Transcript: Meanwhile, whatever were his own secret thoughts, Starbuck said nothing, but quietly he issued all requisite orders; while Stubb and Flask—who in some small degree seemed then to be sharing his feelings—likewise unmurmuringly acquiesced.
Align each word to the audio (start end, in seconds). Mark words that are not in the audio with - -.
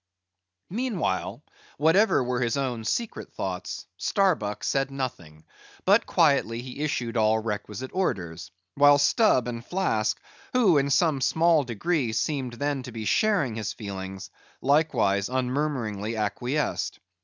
Meanwhile, 0.71 1.43
whatever 1.77 2.23
were 2.23 2.41
his 2.41 2.57
own 2.57 2.85
secret 2.85 3.31
thoughts, 3.33 3.85
Starbuck 3.97 4.63
said 4.63 4.89
nothing, 4.89 5.45
but 5.85 6.07
quietly 6.07 6.59
he 6.63 6.79
issued 6.81 7.15
all 7.17 7.37
requisite 7.37 7.91
orders; 7.93 8.49
while 8.73 8.97
Stubb 8.97 9.47
and 9.47 9.63
Flask—who 9.63 10.79
in 10.79 10.89
some 10.89 11.21
small 11.21 11.63
degree 11.63 12.13
seemed 12.13 12.53
then 12.53 12.81
to 12.81 12.91
be 12.91 13.05
sharing 13.05 13.53
his 13.53 13.73
feelings—likewise 13.73 15.29
unmurmuringly 15.29 16.17
acquiesced. 16.17 16.97